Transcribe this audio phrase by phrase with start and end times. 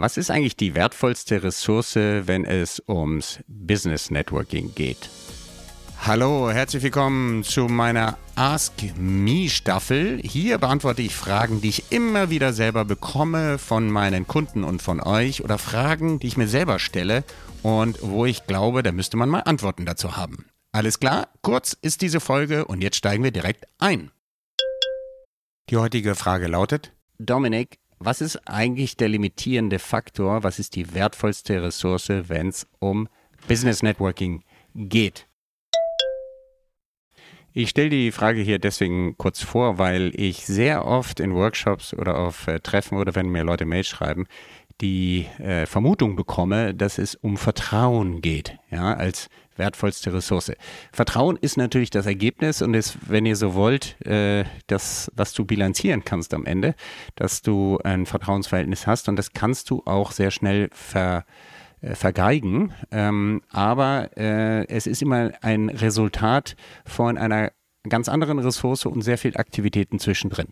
[0.00, 5.10] Was ist eigentlich die wertvollste Ressource, wenn es ums Business Networking geht?
[6.06, 10.18] Hallo, herzlich willkommen zu meiner Ask Me Staffel.
[10.22, 15.02] Hier beantworte ich Fragen, die ich immer wieder selber bekomme von meinen Kunden und von
[15.02, 17.22] euch oder Fragen, die ich mir selber stelle
[17.62, 20.46] und wo ich glaube, da müsste man mal Antworten dazu haben.
[20.72, 21.28] Alles klar?
[21.42, 24.10] Kurz ist diese Folge und jetzt steigen wir direkt ein.
[25.68, 30.42] Die heutige Frage lautet, Dominik, was ist eigentlich der limitierende Faktor?
[30.42, 33.08] Was ist die wertvollste Ressource, wenn es um
[33.46, 34.42] Business Networking
[34.74, 35.26] geht?
[37.52, 42.18] Ich stelle die Frage hier deswegen kurz vor, weil ich sehr oft in Workshops oder
[42.18, 44.26] auf äh, Treffen oder wenn mir Leute Mails schreiben,
[44.80, 50.52] die äh, Vermutung bekomme, dass es um Vertrauen geht, ja, als wertvollste Ressource.
[50.92, 55.44] Vertrauen ist natürlich das Ergebnis und ist, wenn ihr so wollt, äh, das, was du
[55.44, 56.74] bilanzieren kannst am Ende,
[57.16, 61.24] dass du ein Vertrauensverhältnis hast und das kannst du auch sehr schnell ver,
[61.80, 62.72] äh, vergeigen.
[62.90, 67.52] Ähm, aber äh, es ist immer ein Resultat von einer
[67.88, 70.48] ganz anderen Ressource und sehr viel Aktivitäten zwischendrin.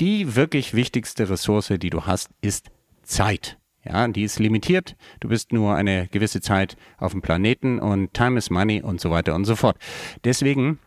[0.00, 2.70] Die wirklich wichtigste Ressource, die du hast, ist
[3.02, 3.58] Zeit.
[3.84, 4.96] Ja, die ist limitiert.
[5.20, 9.10] Du bist nur eine gewisse Zeit auf dem Planeten und Time is Money und so
[9.10, 9.76] weiter und so fort.
[10.24, 10.78] Deswegen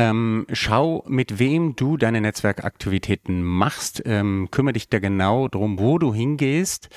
[0.00, 4.02] ähm, schau, mit wem du deine Netzwerkaktivitäten machst.
[4.06, 6.88] Ähm, kümmere dich da genau drum, wo du hingehst.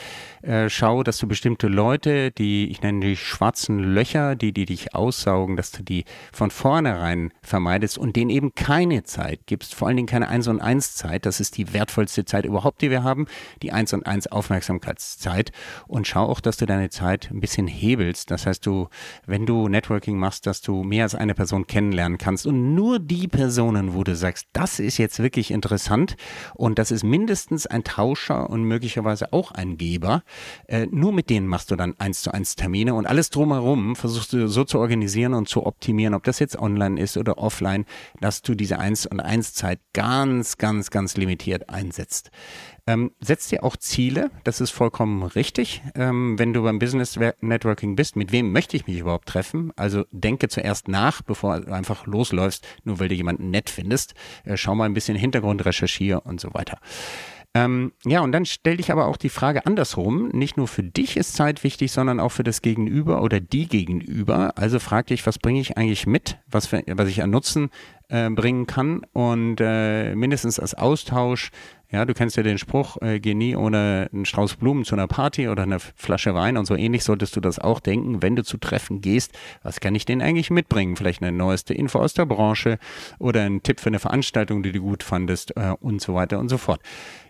[0.41, 4.95] Äh, schau, dass du bestimmte Leute, die, ich nenne die schwarzen Löcher, die, die dich
[4.95, 9.75] aussaugen, dass du die von vornherein vermeidest und denen eben keine Zeit gibst.
[9.75, 11.25] Vor allen Dingen keine 1 und 1 Zeit.
[11.25, 13.25] Das ist die wertvollste Zeit überhaupt, die wir haben.
[13.61, 15.51] Die 1 und 1 Aufmerksamkeitszeit.
[15.87, 18.31] Und schau auch, dass du deine Zeit ein bisschen hebelst.
[18.31, 18.87] Das heißt, du,
[19.25, 23.27] wenn du Networking machst, dass du mehr als eine Person kennenlernen kannst und nur die
[23.27, 26.15] Personen, wo du sagst, das ist jetzt wirklich interessant
[26.55, 30.23] und das ist mindestens ein Tauscher und möglicherweise auch ein Geber,
[30.67, 34.33] äh, nur mit denen machst du dann eins zu eins Termine und alles drumherum versuchst
[34.33, 37.85] du so zu organisieren und zu optimieren, ob das jetzt online ist oder offline,
[38.19, 42.31] dass du diese eins und eins Zeit ganz, ganz, ganz limitiert einsetzt.
[42.85, 45.81] Ähm, setz dir auch Ziele, das ist vollkommen richtig.
[45.95, 49.71] Ähm, wenn du beim Business Networking bist, mit wem möchte ich mich überhaupt treffen?
[49.77, 54.15] Also denke zuerst nach, bevor du einfach losläufst, nur weil du jemanden nett findest.
[54.43, 56.79] Äh, schau mal ein bisschen Hintergrund, recherchiere und so weiter.
[57.55, 60.29] Ähm, ja, und dann stell dich aber auch die Frage andersrum.
[60.29, 64.57] Nicht nur für dich ist Zeit wichtig, sondern auch für das Gegenüber oder die Gegenüber.
[64.57, 67.69] Also frag dich, was bringe ich eigentlich mit, was, für, was ich an Nutzen
[68.09, 71.51] äh, bringen kann und äh, mindestens als Austausch
[71.93, 75.05] ja, du kennst ja den Spruch, äh, geh nie ohne einen Strauß Blumen zu einer
[75.05, 78.43] Party oder eine Flasche Wein und so ähnlich solltest du das auch denken, wenn du
[78.43, 79.37] zu Treffen gehst.
[79.61, 80.95] Was kann ich denn eigentlich mitbringen?
[80.95, 82.79] Vielleicht eine neueste Info aus der Branche
[83.19, 86.49] oder ein Tipp für eine Veranstaltung, die du gut fandest äh, und so weiter und
[86.49, 86.81] so fort.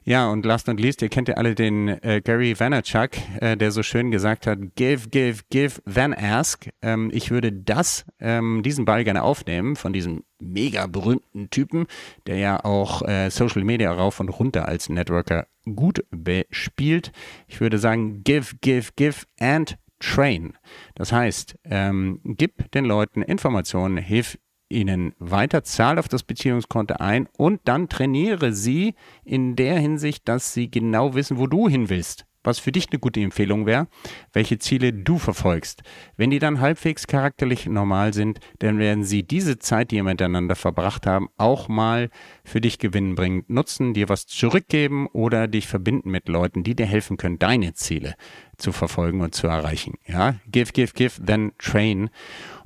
[0.05, 3.71] Ja, und last not least, ihr kennt ja alle den äh, Gary Vaynerchuk, äh, der
[3.71, 6.69] so schön gesagt hat, give, give, give, then ask.
[6.81, 11.87] Ähm, ich würde das, ähm, diesen Ball gerne aufnehmen von diesem mega berühmten Typen,
[12.27, 17.11] der ja auch äh, Social Media rauf und runter als Networker gut bespielt.
[17.47, 20.57] Ich würde sagen, give, give, give and train.
[20.95, 24.37] Das heißt, ähm, gib den Leuten Informationen, hilf
[24.69, 30.53] ihnen weiter, zahl auf das Beziehungskonto ein und dann trainiere sie in der Hinsicht, dass
[30.53, 32.25] sie genau wissen, wo du hin willst.
[32.43, 33.87] Was für dich eine gute Empfehlung wäre,
[34.33, 35.83] welche Ziele du verfolgst.
[36.17, 40.55] Wenn die dann halbwegs charakterlich normal sind, dann werden sie diese Zeit, die ihr miteinander
[40.55, 42.09] verbracht haben, auch mal
[42.43, 47.17] für dich gewinnbringend nutzen, dir was zurückgeben oder dich verbinden mit Leuten, die dir helfen
[47.17, 48.15] können, deine Ziele
[48.57, 49.95] zu verfolgen und zu erreichen.
[50.07, 52.09] Ja, give, give, give, then train.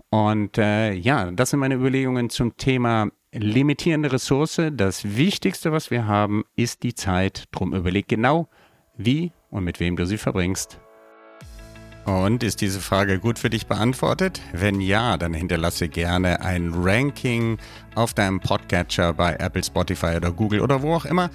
[0.09, 4.61] Und äh, ja, das sind meine Überlegungen zum Thema limitierende Ressource.
[4.71, 7.45] Das Wichtigste, was wir haben, ist die Zeit.
[7.51, 8.47] Drum überleg genau,
[8.95, 10.79] wie und mit wem du sie verbringst.
[12.07, 14.41] Und ist diese Frage gut für dich beantwortet?
[14.53, 17.57] Wenn ja, dann hinterlasse gerne ein Ranking
[17.95, 21.29] auf deinem Podcatcher bei Apple, Spotify oder Google oder wo auch immer.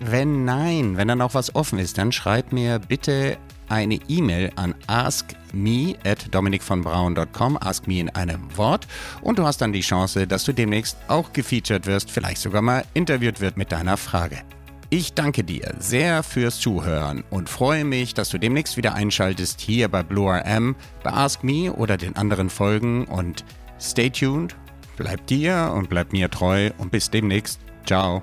[0.00, 3.36] Wenn nein, wenn dann auch was offen ist, dann schreib mir bitte
[3.68, 8.86] eine E-Mail an askme at dominikvonbraun.com, ask me in einem Wort
[9.20, 12.84] und du hast dann die Chance, dass du demnächst auch gefeatured wirst, vielleicht sogar mal
[12.94, 14.38] interviewt wird mit deiner Frage.
[14.88, 19.88] Ich danke dir sehr fürs Zuhören und freue mich, dass du demnächst wieder einschaltest hier
[19.88, 23.44] bei Blue RM, bei Ask Me oder den anderen Folgen und
[23.80, 24.54] stay tuned,
[24.96, 27.58] bleib dir und bleib mir treu und bis demnächst.
[27.84, 28.22] Ciao.